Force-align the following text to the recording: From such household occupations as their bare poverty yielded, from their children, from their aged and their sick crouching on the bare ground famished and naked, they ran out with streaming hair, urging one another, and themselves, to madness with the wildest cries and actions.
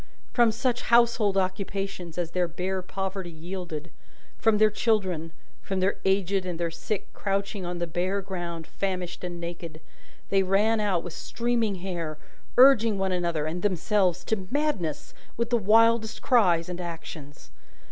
From 0.33 0.51
such 0.51 0.81
household 0.81 1.37
occupations 1.37 2.17
as 2.17 2.31
their 2.31 2.47
bare 2.47 2.81
poverty 2.81 3.29
yielded, 3.29 3.91
from 4.39 4.57
their 4.57 4.71
children, 4.71 5.31
from 5.61 5.79
their 5.79 5.97
aged 6.05 6.43
and 6.43 6.59
their 6.59 6.71
sick 6.71 7.13
crouching 7.13 7.67
on 7.67 7.77
the 7.77 7.85
bare 7.85 8.19
ground 8.23 8.65
famished 8.65 9.23
and 9.23 9.39
naked, 9.39 9.79
they 10.29 10.41
ran 10.41 10.79
out 10.79 11.03
with 11.03 11.13
streaming 11.13 11.75
hair, 11.85 12.17
urging 12.57 12.97
one 12.97 13.11
another, 13.11 13.45
and 13.45 13.61
themselves, 13.61 14.23
to 14.23 14.47
madness 14.49 15.13
with 15.37 15.51
the 15.51 15.57
wildest 15.57 16.23
cries 16.23 16.67
and 16.67 16.81
actions. 16.81 17.51